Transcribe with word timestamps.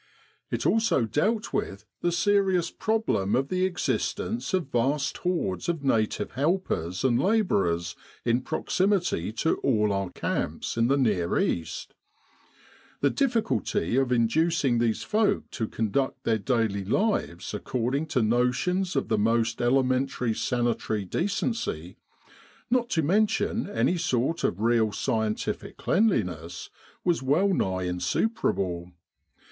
It 0.49 0.65
also 0.65 1.05
dealt 1.05 1.53
with 1.53 1.85
the 2.01 2.11
serious 2.11 2.71
problem 2.71 3.35
of 3.35 3.49
the 3.49 3.65
existence 3.65 4.51
of 4.51 4.71
vast 4.71 5.17
hordes 5.17 5.69
of 5.69 5.83
native 5.83 6.31
helpers 6.31 7.03
and 7.03 7.21
labourers 7.21 7.95
in 8.25 8.41
proximity 8.41 9.31
to 9.33 9.57
all 9.57 9.93
our 9.93 10.09
camps 10.09 10.75
in 10.75 10.87
the 10.87 10.97
Near 10.97 11.37
East. 11.37 11.93
The 13.01 13.11
difficulty 13.11 13.95
of 13.95 14.11
inducing 14.11 14.79
these 14.79 15.03
folk 15.03 15.47
to 15.51 15.67
conduct 15.67 16.23
their 16.23 16.39
daily 16.39 16.83
lives 16.83 17.53
according 17.53 18.07
to 18.07 18.23
notions 18.23 18.95
of 18.95 19.07
the 19.07 19.19
most 19.19 19.61
elementary 19.61 20.33
sanitary 20.33 21.05
decency, 21.05 21.97
not 22.71 22.89
to 22.89 23.03
mention 23.03 23.69
any 23.69 23.97
sortt>f 23.99 24.55
real 24.57 24.91
scientific 24.91 25.77
cleanliness, 25.77 26.71
was 27.03 27.21
well 27.21 27.49
nigh 27.53 27.83
insuperable. 27.83 28.93